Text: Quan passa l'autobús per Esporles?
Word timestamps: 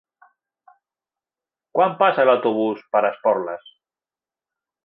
Quan 1.79 1.95
passa 2.01 2.27
l'autobús 2.31 2.83
per 2.97 3.05
Esporles? 3.13 3.73